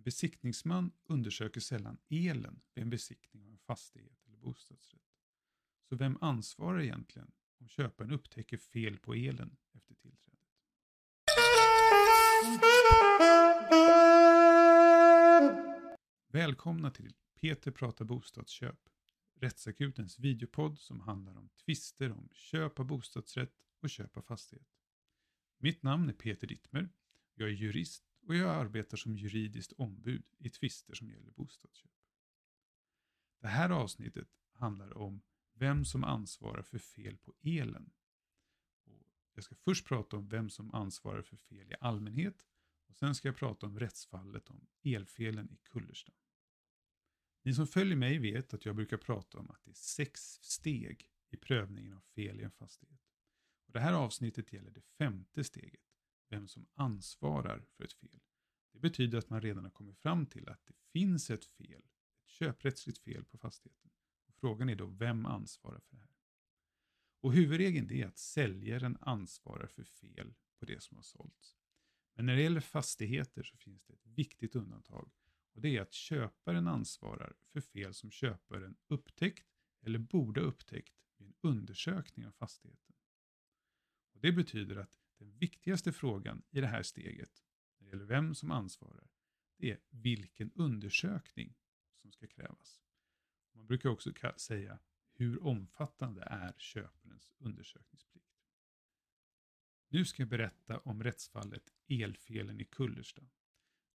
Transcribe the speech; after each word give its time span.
En 0.00 0.04
besiktningsman 0.04 0.92
undersöker 1.06 1.60
sällan 1.60 1.98
elen 2.08 2.60
vid 2.74 2.82
en 2.82 2.90
besiktning 2.90 3.44
av 3.44 3.50
en 3.50 3.58
fastighet 3.58 4.26
eller 4.26 4.36
bostadsrätt. 4.36 5.02
Så 5.88 5.96
vem 5.96 6.18
ansvarar 6.20 6.80
egentligen 6.80 7.32
om 7.58 7.68
köparen 7.68 8.10
upptäcker 8.10 8.56
fel 8.56 8.98
på 8.98 9.14
elen 9.14 9.56
efter 9.72 9.94
tillträdet? 9.94 10.40
Välkomna 16.26 16.90
till 16.90 17.14
Peter 17.34 17.70
pratar 17.70 18.04
bostadsköp, 18.04 18.88
Rättsakutens 19.40 20.18
videopodd 20.18 20.78
som 20.78 21.00
handlar 21.00 21.36
om 21.36 21.48
tvister 21.64 22.12
om 22.12 22.28
köp 22.32 22.80
av 22.80 22.86
bostadsrätt 22.86 23.54
och 23.80 23.90
köp 23.90 24.16
av 24.16 24.22
fastighet. 24.22 24.68
Mitt 25.58 25.82
namn 25.82 26.08
är 26.08 26.12
Peter 26.12 26.46
Dittmer, 26.46 26.88
jag 27.34 27.48
är 27.48 27.52
jurist 27.52 28.09
och 28.30 28.36
jag 28.36 28.50
arbetar 28.50 28.96
som 28.96 29.16
juridiskt 29.16 29.72
ombud 29.72 30.24
i 30.38 30.50
tvister 30.50 30.94
som 30.94 31.10
gäller 31.10 31.30
bostadsköp. 31.30 31.90
Det 33.40 33.48
här 33.48 33.70
avsnittet 33.70 34.28
handlar 34.52 34.96
om 34.96 35.22
vem 35.52 35.84
som 35.84 36.04
ansvarar 36.04 36.62
för 36.62 36.78
fel 36.78 37.18
på 37.18 37.34
elen. 37.42 37.92
Och 38.84 39.06
jag 39.34 39.44
ska 39.44 39.54
först 39.54 39.86
prata 39.86 40.16
om 40.16 40.28
vem 40.28 40.50
som 40.50 40.74
ansvarar 40.74 41.22
för 41.22 41.36
fel 41.36 41.72
i 41.72 41.74
allmänhet 41.80 42.46
och 42.86 42.96
sen 42.96 43.14
ska 43.14 43.28
jag 43.28 43.36
prata 43.36 43.66
om 43.66 43.78
rättsfallet 43.78 44.50
om 44.50 44.66
elfelen 44.82 45.50
i 45.50 45.56
Kullersta. 45.56 46.12
Ni 47.42 47.54
som 47.54 47.66
följer 47.66 47.96
mig 47.96 48.18
vet 48.18 48.54
att 48.54 48.64
jag 48.64 48.76
brukar 48.76 48.96
prata 48.96 49.38
om 49.38 49.50
att 49.50 49.64
det 49.64 49.70
är 49.70 49.74
sex 49.74 50.20
steg 50.42 51.10
i 51.30 51.36
prövningen 51.36 51.92
av 51.92 52.00
fel 52.00 52.40
i 52.40 52.42
en 52.42 52.50
fastighet. 52.50 53.00
Och 53.66 53.72
det 53.72 53.80
här 53.80 53.92
avsnittet 53.92 54.52
gäller 54.52 54.70
det 54.70 54.82
femte 54.98 55.44
steget, 55.44 55.89
vem 56.30 56.48
som 56.48 56.66
ansvarar 56.74 57.64
för 57.76 57.84
ett 57.84 57.92
fel. 57.92 58.20
Det 58.72 58.78
betyder 58.78 59.18
att 59.18 59.30
man 59.30 59.40
redan 59.40 59.64
har 59.64 59.70
kommit 59.70 59.98
fram 59.98 60.26
till 60.26 60.48
att 60.48 60.66
det 60.66 60.74
finns 60.92 61.30
ett 61.30 61.44
fel, 61.44 61.82
ett 62.22 62.28
köprättsligt 62.28 62.98
fel 62.98 63.24
på 63.24 63.38
fastigheten. 63.38 63.90
Och 64.26 64.34
frågan 64.34 64.68
är 64.68 64.76
då 64.76 64.86
vem 64.86 65.26
ansvarar 65.26 65.80
för 65.80 65.96
det 65.96 66.02
här? 66.02 66.16
Och 67.20 67.32
huvudregeln 67.32 67.90
är 67.90 68.06
att 68.06 68.18
säljaren 68.18 68.98
ansvarar 69.00 69.66
för 69.66 69.84
fel 69.84 70.34
på 70.58 70.64
det 70.64 70.82
som 70.82 70.96
har 70.96 71.02
sålts. 71.02 71.56
Men 72.14 72.26
när 72.26 72.36
det 72.36 72.42
gäller 72.42 72.60
fastigheter 72.60 73.42
så 73.42 73.56
finns 73.56 73.84
det 73.84 73.92
ett 73.92 74.06
viktigt 74.06 74.56
undantag 74.56 75.10
och 75.52 75.60
det 75.60 75.76
är 75.76 75.82
att 75.82 75.92
köparen 75.92 76.68
ansvarar 76.68 77.36
för 77.52 77.60
fel 77.60 77.94
som 77.94 78.10
köparen 78.10 78.76
upptäckt 78.88 79.46
eller 79.80 79.98
borde 79.98 80.40
ha 80.40 80.48
upptäckt 80.48 80.94
vid 81.16 81.28
en 81.28 81.34
undersökning 81.40 82.26
av 82.26 82.32
fastigheten. 82.32 82.94
Och 84.12 84.20
det 84.20 84.32
betyder 84.32 84.76
att 84.76 84.99
den 85.20 85.38
viktigaste 85.38 85.92
frågan 85.92 86.42
i 86.50 86.60
det 86.60 86.66
här 86.66 86.82
steget, 86.82 87.44
när 87.78 87.86
det 87.86 87.90
gäller 87.90 88.04
vem 88.04 88.34
som 88.34 88.50
ansvarar, 88.50 89.10
det 89.56 89.70
är 89.70 89.78
vilken 89.90 90.52
undersökning 90.54 91.54
som 91.96 92.12
ska 92.12 92.26
krävas. 92.26 92.82
Man 93.52 93.66
brukar 93.66 93.88
också 93.88 94.12
säga 94.36 94.78
hur 95.12 95.42
omfattande 95.42 96.22
är 96.22 96.54
köparens 96.58 97.32
undersökningsplikt. 97.38 98.26
Nu 99.88 100.04
ska 100.04 100.22
jag 100.22 100.28
berätta 100.28 100.78
om 100.78 101.02
rättsfallet 101.02 101.74
Elfelen 101.88 102.60
i 102.60 102.64
Kullersta. 102.64 103.22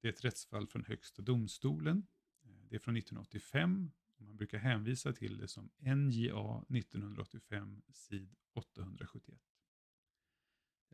Det 0.02 0.08
är 0.08 0.14
ett 0.14 0.26
rättsfall 0.26 0.68
från 0.68 0.86
Högsta 0.86 1.22
domstolen. 1.22 2.08
Eh, 2.44 2.50
det 2.50 2.76
är 2.76 2.80
från 2.80 2.98
1985 2.98 3.92
och 4.16 4.22
man 4.22 4.38
brukar 4.38 4.58
hänvisa 4.58 5.14
till 5.14 5.38
det 5.38 5.48
som 5.48 5.70
NJA 5.78 6.66
1985 6.70 7.82
sid 7.90 8.36
871. 8.54 9.42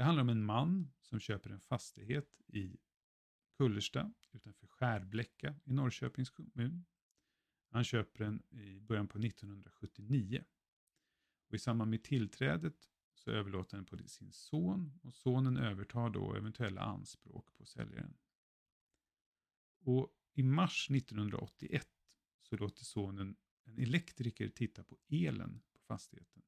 Det 0.01 0.05
handlar 0.05 0.21
om 0.21 0.29
en 0.29 0.45
man 0.45 0.93
som 1.01 1.19
köper 1.19 1.49
en 1.49 1.59
fastighet 1.59 2.41
i 2.47 2.77
Kullersta 3.57 4.13
utanför 4.31 4.67
Skärbläcka 4.67 5.55
i 5.65 5.73
Norrköpings 5.73 6.29
kommun. 6.29 6.85
Han 7.69 7.83
köper 7.83 8.23
den 8.23 8.43
i 8.49 8.79
början 8.79 9.07
på 9.07 9.19
1979. 9.19 10.43
Och 11.47 11.53
I 11.53 11.59
samband 11.59 11.91
med 11.91 12.03
tillträdet 12.03 12.89
så 13.13 13.31
överlåter 13.31 13.77
han 13.77 13.85
på 13.85 13.97
sin 14.07 14.31
son 14.31 14.99
och 15.03 15.15
sonen 15.15 15.57
övertar 15.57 16.09
då 16.09 16.35
eventuella 16.35 16.81
anspråk 16.81 17.53
på 17.57 17.65
säljaren. 17.65 18.17
Och 19.79 20.15
i 20.33 20.43
mars 20.43 20.89
1981 20.91 21.87
så 22.41 22.57
låter 22.57 22.83
sonen 22.83 23.35
en 23.63 23.79
elektriker 23.79 24.49
titta 24.49 24.83
på 24.83 24.97
elen 25.09 25.61
på 25.73 25.79
fastigheten. 25.79 26.43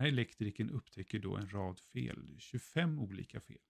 Den 0.00 0.04
här 0.04 0.12
elektrikern 0.12 0.70
upptäcker 0.70 1.18
då 1.18 1.36
en 1.36 1.52
rad 1.52 1.80
fel, 1.80 2.36
25 2.38 2.98
olika 2.98 3.40
fel. 3.40 3.62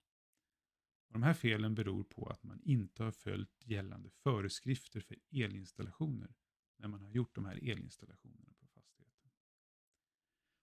Och 1.07 1.13
de 1.13 1.23
här 1.23 1.35
felen 1.35 1.75
beror 1.75 2.05
på 2.05 2.27
att 2.27 2.43
man 2.43 2.61
inte 2.63 3.03
har 3.03 3.13
följt 3.13 3.67
gällande 3.67 4.11
föreskrifter 4.11 5.01
för 5.01 5.17
elinstallationer 5.31 6.35
när 6.77 6.89
man 6.89 7.03
har 7.03 7.09
gjort 7.09 7.35
de 7.35 7.45
här 7.45 7.71
elinstallationerna 7.71 8.53
på 8.59 8.67
fastigheten. 8.67 9.31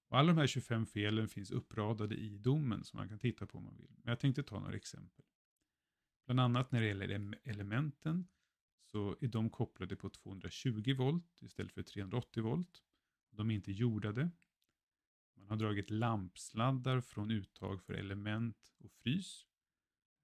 Och 0.08 0.18
alla 0.18 0.28
de 0.28 0.38
här 0.38 0.48
25 0.48 0.86
felen 0.86 1.28
finns 1.28 1.52
uppradade 1.52 2.16
i 2.16 2.38
domen 2.38 2.84
som 2.84 2.98
man 2.98 3.10
kan 3.10 3.20
titta 3.20 3.46
på 3.46 3.58
om 3.58 3.64
man 3.64 3.78
vill. 3.78 3.96
Men 3.98 4.12
jag 4.12 4.20
tänkte 4.20 4.44
ta 4.44 4.60
några 4.60 4.76
exempel. 4.76 5.26
Bland 6.26 6.40
annat 6.40 6.72
när 6.72 6.82
det 6.82 6.88
gäller 6.88 7.36
elementen 7.44 8.28
så 8.86 9.18
är 9.22 9.28
de 9.28 9.50
kopplade 9.50 9.96
på 9.96 10.10
220 10.10 10.96
volt 10.98 11.42
istället 11.42 11.74
för 11.74 11.84
380 11.84 12.44
volt. 12.44 12.84
De 13.30 13.52
är 13.52 13.56
inte 13.56 13.72
jordade. 13.72 14.32
Man 15.48 15.60
har 15.60 15.68
dragit 15.68 15.90
lampsladdar 15.90 17.02
från 17.02 17.32
uttag 17.32 17.84
för 17.84 17.94
element 17.94 18.74
och 18.78 18.92
frys. 18.92 19.48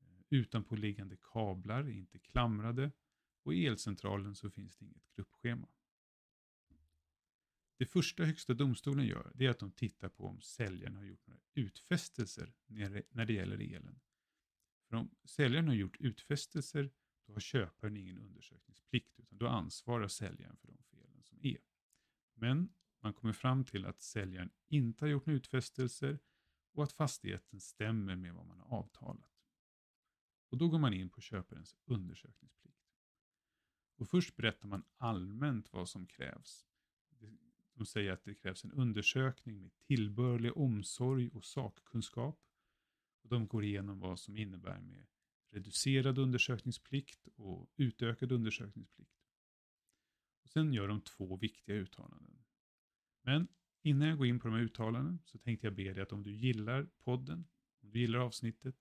Eh, 0.02 0.08
utanpåliggande 0.30 1.18
kablar 1.34 1.84
är 1.84 1.92
inte 1.92 2.20
klamrade 2.20 2.92
och 3.44 3.54
i 3.54 3.66
elcentralen 3.66 4.36
så 4.36 4.50
finns 4.50 4.78
det 4.78 4.86
inget 4.86 5.16
gruppschema. 5.16 5.68
Det 7.78 7.86
första 7.86 8.24
Högsta 8.24 8.54
domstolen 8.54 9.06
gör 9.06 9.32
det 9.36 9.46
är 9.46 9.50
att 9.50 9.60
de 9.60 9.72
tittar 9.72 10.10
på 10.10 10.28
om 10.28 10.42
säljaren 10.42 10.96
har 10.96 11.04
gjort 11.04 11.28
några 11.28 11.42
utfästelser 11.54 12.54
när 13.10 13.26
det 13.26 13.34
gäller 13.34 13.76
elen. 13.76 14.00
För 14.90 14.96
om 14.96 15.16
säljaren 15.24 15.68
har 15.68 15.76
gjort 15.76 15.98
utfästelser 16.00 16.92
då 17.26 17.34
har 17.34 17.40
köparen 17.40 17.98
ingen 17.98 18.20
undersökningsplikt 18.20 19.20
utan 19.20 19.38
då 19.38 19.48
ansvarar 19.48 20.08
säljaren 20.08 20.58
för 20.58 20.68
de 20.68 20.84
felen 20.84 21.24
som 21.24 21.40
är. 21.42 21.58
Men 22.34 22.74
man 23.04 23.14
kommer 23.14 23.34
fram 23.34 23.66
till 23.66 23.86
att 23.86 24.02
säljaren 24.02 24.50
inte 24.68 25.06
har 25.06 25.10
gjort 25.10 25.26
några 25.26 25.38
utfästelser 25.38 26.20
och 26.72 26.84
att 26.84 26.94
fastigheten 26.94 27.60
stämmer 27.60 28.16
med 28.16 28.34
vad 28.34 28.46
man 28.46 28.60
har 28.60 28.78
avtalat. 28.78 29.34
Och 30.50 30.58
då 30.58 30.70
går 30.70 30.80
man 30.80 30.94
in 30.94 31.10
på 31.10 31.22
köparens 31.22 31.76
undersökningsplikt. 31.86 32.84
Och 33.96 34.10
först 34.10 34.36
berättar 34.36 34.68
man 34.68 34.84
allmänt 34.98 35.74
vad 35.74 35.90
som 35.90 36.08
krävs. 36.08 36.68
De 37.74 37.86
säger 37.86 38.12
att 38.12 38.24
det 38.24 38.36
krävs 38.36 38.64
en 38.64 38.72
undersökning 38.72 39.62
med 39.62 39.72
tillbörlig 39.78 40.58
omsorg 40.58 41.30
och 41.30 41.46
sakkunskap. 41.46 42.40
Och 43.22 43.30
de 43.30 43.48
går 43.48 43.64
igenom 43.64 44.00
vad 44.00 44.20
som 44.20 44.38
innebär 44.38 44.82
med 44.82 45.06
reducerad 45.50 46.18
undersökningsplikt 46.18 47.28
och 47.36 47.70
utökad 47.76 48.32
undersökningsplikt. 48.32 49.12
Och 50.44 50.50
sen 50.50 50.74
gör 50.74 50.88
de 50.88 51.02
två 51.02 51.38
viktiga 51.38 51.76
uttalanden. 51.76 52.43
Men 53.24 53.48
innan 53.82 54.08
jag 54.08 54.18
går 54.18 54.28
in 54.28 54.40
på 54.40 54.48
de 54.48 54.54
här 54.54 54.64
uttalanden 54.64 55.20
så 55.26 55.38
tänkte 55.38 55.68
jag 55.68 55.76
be 55.76 55.94
dig 55.94 56.04
att 56.04 56.12
om 56.12 56.24
du 56.24 56.36
gillar 56.36 56.90
podden, 57.04 57.48
om 57.82 57.92
du 57.92 58.00
gillar 58.00 58.20
avsnittet, 58.20 58.76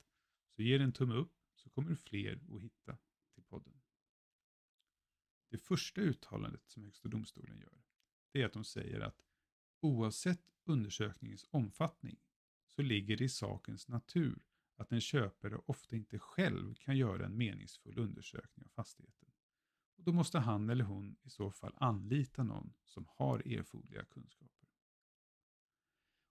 så 0.57 0.63
ge 0.63 0.79
det 0.79 0.85
en 0.85 0.93
tumme 0.93 1.15
upp 1.15 1.33
så 1.55 1.71
kommer 1.71 1.95
fler 1.95 2.41
att 2.57 2.63
hitta 2.63 2.99
till 3.35 3.45
podden. 3.45 3.81
Det 5.49 5.59
första 5.59 6.01
uttalandet 6.01 6.63
som 6.67 6.85
Högsta 6.85 7.09
domstolen 7.09 7.61
gör, 7.61 7.83
det 8.33 8.43
är 8.43 8.47
att 8.47 8.53
de 8.53 8.65
säger 8.65 9.01
att 9.01 9.23
oavsett 9.81 10.53
undersökningens 10.65 11.47
omfattning 11.51 12.17
så 12.67 12.83
ligger 12.83 13.17
det 13.17 13.25
i 13.25 13.29
sakens 13.29 13.89
natur 13.89 14.39
att 14.77 14.93
en 14.93 15.01
köpare 15.01 15.61
ofta 15.67 15.97
inte 15.97 16.19
själv 16.19 16.75
kan 16.75 16.97
göra 16.97 17.27
en 17.27 17.37
meningsfull 17.37 17.99
undersökning 17.99 18.65
av 18.65 18.69
fastigheten. 18.69 19.22
Och 20.03 20.07
då 20.07 20.13
måste 20.13 20.39
han 20.39 20.71
eller 20.71 20.85
hon 20.85 21.17
i 21.23 21.31
så 21.31 21.51
fall 21.51 21.75
anlita 21.77 22.43
någon 22.43 22.75
som 22.85 23.07
har 23.09 23.39
erforderliga 23.39 24.05
kunskaper. 24.05 24.69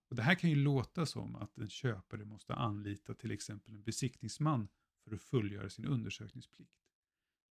Och 0.08 0.16
Det 0.16 0.22
här 0.22 0.34
kan 0.34 0.50
ju 0.50 0.56
låta 0.56 1.06
som 1.06 1.36
att 1.36 1.58
en 1.58 1.68
köpare 1.68 2.24
måste 2.24 2.54
anlita 2.54 3.14
till 3.14 3.30
exempel 3.30 3.74
en 3.74 3.82
besiktningsman 3.82 4.68
för 5.04 5.14
att 5.14 5.22
fullgöra 5.22 5.70
sin 5.70 5.84
undersökningsplikt. 5.84 6.72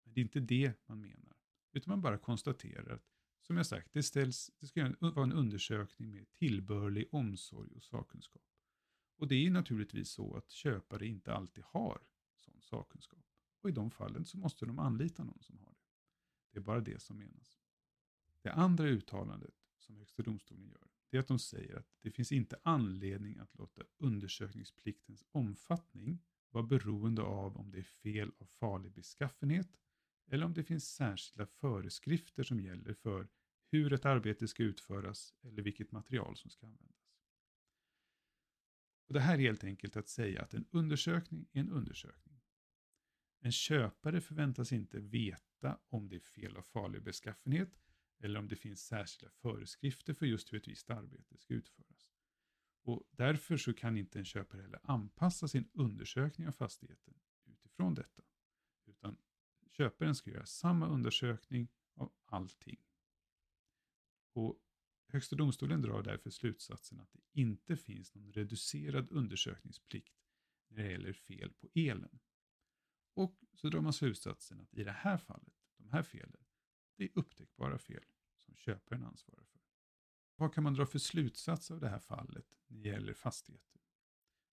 Men 0.03 0.13
det 0.13 0.19
är 0.19 0.23
inte 0.23 0.39
det 0.39 0.87
man 0.87 1.01
menar, 1.01 1.37
utan 1.71 1.91
man 1.91 2.01
bara 2.01 2.17
konstaterar 2.17 2.93
att 2.93 3.05
som 3.41 3.57
jag 3.57 3.65
sagt, 3.65 3.93
det, 3.93 4.03
ställs, 4.03 4.51
det 4.59 4.67
ska 4.67 4.93
vara 4.99 5.23
en 5.23 5.33
undersökning 5.33 6.11
med 6.11 6.33
tillbörlig 6.33 7.07
omsorg 7.11 7.71
och 7.75 7.83
sakkunskap. 7.83 8.45
Och 9.17 9.27
det 9.27 9.35
är 9.35 9.51
naturligtvis 9.51 10.09
så 10.09 10.35
att 10.35 10.49
köpare 10.49 11.07
inte 11.07 11.33
alltid 11.33 11.63
har 11.63 12.01
sån 12.35 12.61
sakkunskap. 12.61 13.25
Och 13.61 13.69
i 13.69 13.73
de 13.73 13.91
fallen 13.91 14.25
så 14.25 14.37
måste 14.37 14.65
de 14.65 14.79
anlita 14.79 15.23
någon 15.23 15.41
som 15.41 15.59
har 15.59 15.71
det. 15.71 15.76
Det 16.57 16.61
är 16.61 16.63
bara 16.63 16.81
det 16.81 17.01
som 17.01 17.17
menas. 17.17 17.59
Det 18.41 18.51
andra 18.51 18.87
uttalandet 18.87 19.53
som 19.77 19.97
Högsta 19.97 20.23
domstolen 20.23 20.67
gör, 20.67 20.87
det 21.09 21.17
är 21.17 21.21
att 21.21 21.27
de 21.27 21.39
säger 21.39 21.75
att 21.75 21.87
det 22.01 22.11
finns 22.11 22.31
inte 22.31 22.59
anledning 22.63 23.37
att 23.37 23.55
låta 23.55 23.83
undersökningspliktens 23.97 25.23
omfattning 25.31 26.19
vara 26.49 26.63
beroende 26.63 27.21
av 27.21 27.57
om 27.57 27.71
det 27.71 27.77
är 27.77 27.83
fel 27.83 28.31
av 28.37 28.45
farlig 28.45 28.91
beskaffenhet 28.91 29.79
eller 30.27 30.45
om 30.45 30.53
det 30.53 30.63
finns 30.63 30.95
särskilda 30.95 31.45
föreskrifter 31.45 32.43
som 32.43 32.59
gäller 32.59 32.93
för 32.93 33.27
hur 33.71 33.93
ett 33.93 34.05
arbete 34.05 34.47
ska 34.47 34.63
utföras 34.63 35.33
eller 35.41 35.61
vilket 35.61 35.91
material 35.91 36.35
som 36.35 36.51
ska 36.51 36.65
användas. 36.65 37.13
Och 39.07 39.13
det 39.13 39.19
här 39.19 39.33
är 39.33 39.41
helt 39.41 39.63
enkelt 39.63 39.97
att 39.97 40.09
säga 40.09 40.41
att 40.41 40.53
en 40.53 40.65
undersökning 40.71 41.47
är 41.51 41.59
en 41.59 41.71
undersökning. 41.71 42.41
En 43.39 43.51
köpare 43.51 44.21
förväntas 44.21 44.71
inte 44.71 44.99
veta 44.99 45.46
om 45.89 46.09
det 46.09 46.15
är 46.15 46.19
fel 46.19 46.57
av 46.57 46.61
farlig 46.61 47.03
beskaffenhet 47.03 47.79
eller 48.19 48.39
om 48.39 48.47
det 48.47 48.55
finns 48.55 48.85
särskilda 48.85 49.31
föreskrifter 49.31 50.13
för 50.13 50.25
just 50.25 50.53
hur 50.53 50.57
ett 50.57 50.67
visst 50.67 50.89
arbete 50.89 51.37
ska 51.37 51.53
utföras. 51.53 52.11
Och 52.83 53.03
därför 53.11 53.57
så 53.57 53.73
kan 53.73 53.97
inte 53.97 54.19
en 54.19 54.25
köpare 54.25 54.61
heller 54.61 54.79
anpassa 54.83 55.47
sin 55.47 55.69
undersökning 55.73 56.47
av 56.47 56.51
fastigheten 56.51 57.13
utifrån 57.45 57.95
detta. 57.95 58.23
Utan 58.85 59.17
köparen 59.71 60.15
ska 60.15 60.29
göra 60.29 60.45
samma 60.45 60.87
undersökning 60.87 61.67
av 61.93 62.13
allting. 62.25 62.79
Och 64.33 64.59
Högsta 65.09 65.35
domstolen 65.35 65.81
drar 65.81 66.03
därför 66.03 66.29
slutsatsen 66.29 66.99
att 66.99 67.11
det 67.11 67.19
inte 67.31 67.77
finns 67.77 68.15
någon 68.15 68.33
reducerad 68.33 69.11
undersökningsplikt 69.11 70.13
när 70.67 70.83
det 70.83 70.91
gäller 70.91 71.13
fel 71.13 71.53
på 71.53 71.69
elen. 71.73 72.19
Och 73.17 73.43
så 73.53 73.69
drar 73.69 73.81
man 73.81 73.93
slutsatsen 73.93 74.59
att 74.59 74.73
i 74.73 74.83
det 74.83 74.91
här 74.91 75.17
fallet, 75.17 75.53
de 75.77 75.89
här 75.91 76.03
felen, 76.03 76.45
det 76.95 77.03
är 77.03 77.09
upptäckbara 77.13 77.77
fel 77.77 78.03
som 78.37 78.55
köparen 78.55 79.03
ansvarar 79.03 79.43
för. 79.43 79.61
Vad 80.35 80.53
kan 80.53 80.63
man 80.63 80.73
dra 80.73 80.85
för 80.85 80.99
slutsats 80.99 81.71
av 81.71 81.79
det 81.79 81.89
här 81.89 81.99
fallet 81.99 82.45
när 82.67 82.79
det 82.79 82.89
gäller 82.89 83.13
fastigheter? 83.13 83.81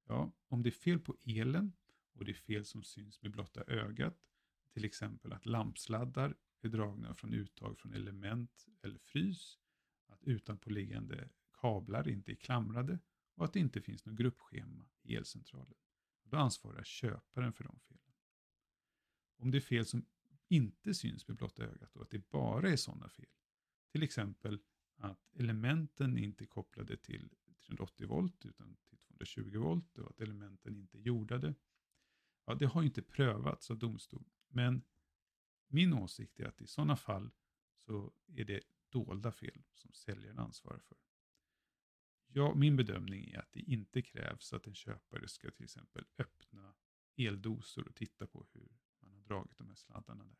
Ja, 0.07 0.31
om 0.48 0.63
det 0.63 0.69
är 0.69 0.71
fel 0.71 1.00
på 1.00 1.18
elen 1.24 1.74
och 2.13 2.25
det 2.25 2.31
är 2.31 2.33
fel 2.33 2.65
som 2.65 2.83
syns 2.83 3.21
med 3.21 3.31
blotta 3.31 3.63
ögat, 3.68 4.27
till 4.74 4.86
exempel 4.86 5.33
att 5.33 5.45
lampsladdar 5.45 6.36
är 6.62 6.69
dragna 6.69 7.13
från 7.13 7.33
uttag 7.33 7.80
från 7.80 7.94
element 7.94 8.66
eller 8.81 9.00
frys, 9.00 9.59
att 10.07 10.24
utanpåliggande 10.24 11.30
kablar 11.54 12.07
inte 12.07 12.31
är 12.31 12.36
klamrade 12.36 13.00
och 13.36 13.45
att 13.45 13.54
det 13.54 13.59
inte 13.59 13.81
finns 13.81 14.06
något 14.06 14.16
gruppschema 14.16 14.86
i 15.01 15.16
elcentralen. 15.16 15.77
Då 16.24 16.38
ansvarar 16.38 16.83
köparen 16.83 17.54
för 17.54 17.63
de 17.63 17.80
felen. 17.80 18.02
Om 19.44 19.51
det 19.51 19.57
är 19.57 19.62
fel 19.62 19.86
som 19.86 20.06
inte 20.48 20.94
syns 20.94 21.28
med 21.28 21.38
blotta 21.38 21.63
ögat 21.63 21.95
och 21.95 22.01
att 22.01 22.10
det 22.10 22.30
bara 22.30 22.69
är 22.69 22.75
sådana 22.75 23.10
fel, 23.10 23.30
till 23.92 24.04
exempel 24.04 24.60
att 24.98 25.36
elementen 25.36 26.18
inte 26.18 26.44
är 26.44 26.45
kopplade 26.45 26.98
till 26.98 27.30
380 27.45 28.07
volt 28.07 28.45
utan 28.45 28.78
till 28.90 28.98
220 28.98 29.60
volt 29.60 29.98
och 29.98 30.10
att 30.10 30.22
elementen 30.22 30.75
inte 30.75 30.98
är 30.98 31.01
jordade. 31.01 31.56
Ja, 32.45 32.56
det 32.56 32.66
har 32.66 32.84
inte 32.84 33.01
prövats 33.01 33.72
av 33.72 33.78
domstol, 33.78 34.25
men 34.48 34.84
min 35.68 35.94
åsikt 35.94 36.40
är 36.40 36.45
att 36.45 36.62
i 36.62 36.68
sådana 36.68 36.95
fall 36.95 37.31
så 37.86 38.13
är 38.28 38.45
det 38.45 38.62
dolda 38.90 39.31
fel 39.31 39.63
som 39.74 39.94
säljaren 39.94 40.40
ansvarar 40.40 40.80
för. 40.80 40.98
Ja, 42.28 42.56
min 42.56 42.75
bedömning 42.75 43.31
är 43.31 43.40
att 43.40 43.51
det 43.51 43.62
inte 43.62 44.01
krävs 44.01 44.54
att 44.54 44.68
en 44.68 44.75
köpare 44.75 45.28
ska 45.28 45.51
till 45.51 45.63
exempel 45.63 46.06
öppna 46.18 46.75
eldosor 47.16 47.88
och 47.88 47.95
titta 47.95 48.28
på 48.28 48.45
hur 48.51 48.82
dragit 49.25 49.57
de 49.57 49.67
här 49.67 49.75
sladdarna 49.75 50.23
där. 50.23 50.37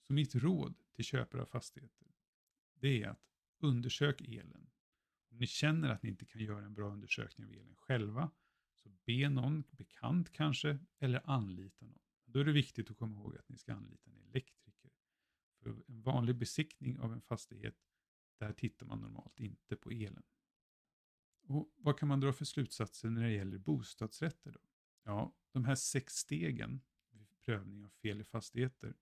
Så 0.00 0.12
mitt 0.12 0.34
råd 0.34 0.74
till 0.92 1.04
köpare 1.04 1.42
av 1.42 1.46
fastigheter, 1.46 2.08
det 2.74 3.02
är 3.02 3.08
att 3.08 3.26
undersök 3.58 4.20
elen. 4.20 4.70
Om 5.28 5.38
ni 5.38 5.46
känner 5.46 5.88
att 5.88 6.02
ni 6.02 6.08
inte 6.08 6.24
kan 6.24 6.40
göra 6.40 6.64
en 6.64 6.74
bra 6.74 6.92
undersökning 6.92 7.46
av 7.46 7.52
elen 7.52 7.76
själva, 7.76 8.30
så 8.74 8.88
be 8.88 9.28
någon 9.28 9.64
bekant 9.70 10.32
kanske, 10.32 10.78
eller 10.98 11.30
anlita 11.30 11.86
någon. 11.86 11.98
Då 12.24 12.40
är 12.40 12.44
det 12.44 12.52
viktigt 12.52 12.90
att 12.90 12.96
komma 12.96 13.16
ihåg 13.20 13.36
att 13.36 13.48
ni 13.48 13.56
ska 13.56 13.74
anlita 13.74 14.10
en 14.10 14.18
elektriker. 14.18 14.90
För 15.58 15.70
en 15.70 15.84
vanlig 15.86 16.36
besiktning 16.36 16.98
av 16.98 17.12
en 17.12 17.20
fastighet, 17.20 17.76
där 18.38 18.52
tittar 18.52 18.86
man 18.86 19.00
normalt 19.00 19.40
inte 19.40 19.76
på 19.76 19.90
elen. 19.90 20.22
Och 21.42 21.72
Vad 21.76 21.98
kan 21.98 22.08
man 22.08 22.20
dra 22.20 22.32
för 22.32 22.44
slutsatser 22.44 23.10
när 23.10 23.22
det 23.22 23.32
gäller 23.32 23.58
bostadsrätter? 23.58 24.52
Då? 24.52 24.60
Ja, 25.02 25.34
de 25.56 25.64
här 25.64 25.74
sex 25.74 26.14
stegen 26.14 26.80
vid 27.10 27.40
prövning 27.44 27.84
av 27.84 27.88
fel 27.88 28.20
i 28.20 28.24
fastigheter, 28.24 28.94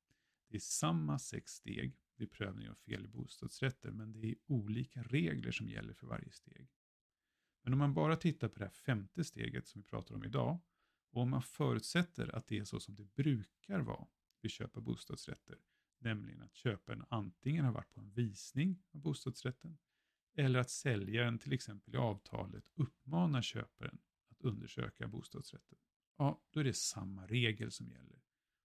det 0.49 0.57
är 0.57 0.61
samma 0.61 1.19
sex 1.19 1.53
steg 1.53 1.97
vid 2.17 2.31
prövning 2.31 2.71
av 2.71 2.75
fel 2.75 3.05
i 3.05 3.09
bostadsrätter, 3.09 3.91
men 3.91 4.13
det 4.13 4.31
är 4.31 4.37
olika 4.47 5.03
regler 5.03 5.51
som 5.51 5.69
gäller 5.69 5.95
för 5.95 6.07
varje 6.07 6.33
steg. 6.33 6.69
Men 7.63 7.73
om 7.73 7.79
man 7.79 7.95
bara 7.95 8.17
tittar 8.17 8.49
på 8.49 8.59
det 8.59 8.65
här 8.65 8.73
femte 8.73 9.25
steget 9.25 9.69
som 9.69 9.81
vi 9.81 9.89
pratar 9.89 10.15
om 10.15 10.25
idag, 10.25 10.61
och 11.11 11.23
om 11.23 11.31
man 11.31 11.43
förutsätter 11.43 12.37
att 12.37 12.47
det 12.47 12.59
är 12.59 12.65
så 12.65 12.81
som 12.81 12.95
det 12.95 13.05
brukar 13.05 13.81
vara 13.81 14.07
vid 14.41 14.51
köp 14.51 14.77
av 14.77 14.83
bostadsrätter, 14.83 15.59
nämligen 15.99 16.43
att 16.43 16.55
köparen 16.55 17.05
antingen 17.09 17.65
har 17.65 17.73
varit 17.73 17.93
på 17.93 18.01
en 18.01 18.11
visning 18.11 18.83
av 18.93 19.01
bostadsrätten, 19.01 19.79
eller 20.35 20.59
att 20.59 20.71
säljaren 20.71 21.39
till 21.39 21.53
exempel 21.53 21.95
i 21.95 21.97
avtalet 21.97 22.71
uppmanar 22.75 23.43
köparen 23.43 23.99
att 24.29 24.41
undersöka 24.41 25.09
bostadsrätten. 25.09 25.79
Ja, 26.17 26.43
då 26.51 26.61
är 26.61 26.65
det 26.65 26.75
samma 26.75 27.27
regel 27.27 27.73
som 27.73 27.91
gäller. 27.91 28.23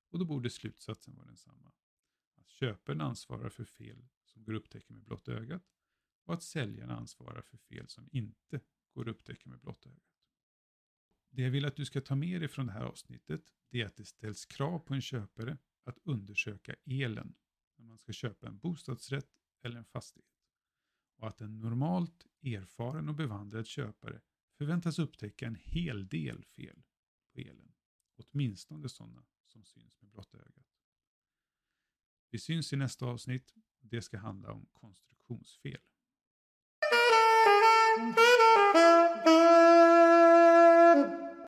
Och 0.10 0.20
då 0.20 0.26
borde 0.26 0.50
slutsatsen 0.50 1.16
vara 1.16 1.26
densamma. 1.26 1.72
Att 2.36 2.48
köparen 2.48 3.02
ansvarar 3.02 3.50
för 3.50 3.66
fel 3.66 4.08
som 4.24 4.44
går 4.44 4.56
att 4.56 4.62
upptäcka 4.62 4.94
med 4.94 5.04
blotta 5.04 5.32
ögat 5.32 5.64
och 6.26 6.34
att 6.34 6.44
säljaren 6.44 6.92
ansvarar 6.92 7.42
för 7.42 7.58
fel 7.58 7.88
som 7.88 8.10
inte 8.12 8.62
går 8.94 9.10
att 9.10 9.16
upptäcka 9.16 9.50
med 9.50 9.60
blotta 9.60 9.90
ögat. 9.90 10.04
Det 11.30 11.42
jag 11.42 11.52
vill 11.52 11.66
att 11.66 11.76
du 11.76 11.86
ska 11.86 12.02
ta 12.02 12.16
med 12.16 12.42
dig 12.42 12.48
från 12.48 12.66
det 12.66 12.72
här 12.72 12.84
avsnittet, 12.84 13.54
det 13.70 13.82
är 13.82 13.86
att 13.86 13.96
det 13.96 14.06
ställs 14.06 14.46
krav 14.46 14.80
på 14.80 14.94
en 14.94 15.02
köpare 15.02 15.58
att 15.84 15.98
undersöka 16.04 16.76
elen 16.86 17.36
när 17.76 17.86
man 17.86 17.98
ska 17.98 18.14
köpa 18.14 18.48
en 18.48 18.60
bostadsrätt 18.60 19.30
eller 19.62 19.78
en 19.78 19.86
fastighet. 19.86 20.30
Och 21.16 21.28
att 21.28 21.42
en 21.42 21.60
normalt 21.60 22.26
erfaren 22.42 23.10
och 23.10 23.16
bevandrad 23.16 23.68
köpare 23.68 24.22
förväntas 24.58 25.00
upptäcka 25.00 25.48
en 25.48 25.56
hel 25.56 26.08
del 26.08 26.44
fel 26.44 26.84
spelen. 27.40 27.74
Åtminstone 28.18 28.90
sådana 28.90 29.26
som 29.46 29.64
syns 29.64 30.02
med 30.02 30.10
blotta 30.12 30.38
ögat. 30.38 30.68
Vi 32.32 32.40
syns 32.40 32.74
i 32.74 32.76
nästa 32.76 33.06
avsnitt. 33.06 33.54
Det 33.80 34.02
ska 34.02 34.18
handla 34.18 34.52
om 34.52 34.66
konstruktionsfel. 34.74 35.82